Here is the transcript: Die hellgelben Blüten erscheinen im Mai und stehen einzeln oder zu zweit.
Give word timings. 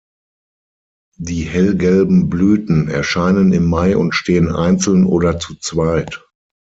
Die 1.19 1.43
hellgelben 1.43 2.27
Blüten 2.27 2.87
erscheinen 2.87 3.53
im 3.53 3.65
Mai 3.67 3.95
und 3.95 4.15
stehen 4.15 4.49
einzeln 4.49 5.05
oder 5.05 5.37
zu 5.37 5.53
zweit. 5.59 6.25